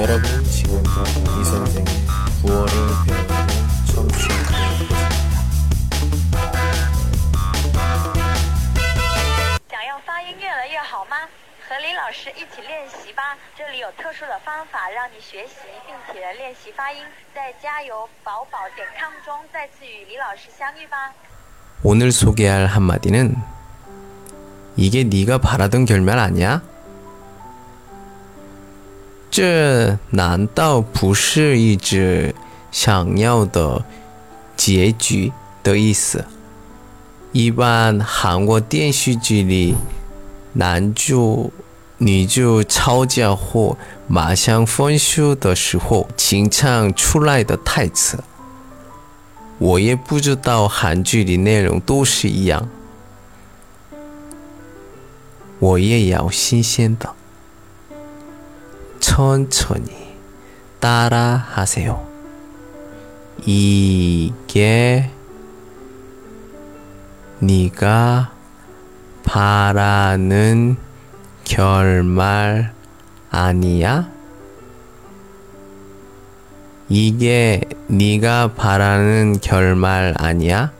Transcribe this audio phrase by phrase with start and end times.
[0.00, 1.84] 여러분 지금 이 선생의
[2.42, 3.48] 9월의 배우는
[3.84, 4.50] 청취입니다.
[21.82, 23.36] 오늘 소개할 한마디는
[24.78, 26.69] 이게 네가 바라던 결말 아니야?
[29.42, 32.34] 这难道不是一直
[32.70, 33.82] 想要的
[34.54, 35.32] 结局
[35.62, 36.26] 的意思？
[37.32, 39.76] 一般韩国电视剧里
[40.52, 41.54] 男主
[41.96, 48.22] 女主吵架后马上分手的时候经常出来的台词。
[49.56, 52.68] 我也不知道韩剧里内容都是一样，
[55.58, 57.14] 我也要新鲜的。
[59.19, 60.15] 천천히
[60.79, 62.05] 따라 하세요.
[63.45, 65.09] 이게
[67.39, 68.31] 네가
[69.23, 70.77] 바라는
[71.43, 72.73] 결말
[73.29, 74.09] 아니야?
[76.87, 80.71] 이게 네가 바라는 결말 아니야?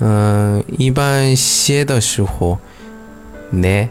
[0.00, 2.58] 어, 一般写的时候
[3.50, 3.90] 네.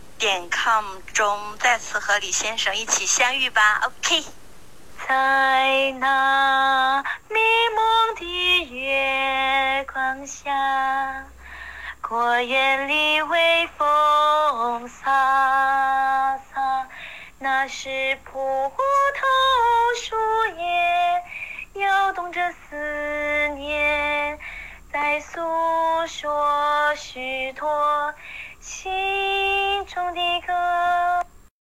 [0.21, 3.81] 点 com 中再次和李先生一起相遇吧。
[3.85, 4.23] OK。
[5.07, 7.39] 在那迷
[7.75, 11.25] 蒙的月光下，
[12.07, 16.85] 果园里微风飒飒，
[17.39, 18.71] 那是葡
[19.17, 19.25] 萄
[20.05, 20.15] 树
[20.59, 24.37] 叶摇动着思念，
[24.93, 25.39] 在诉
[26.05, 28.13] 说许多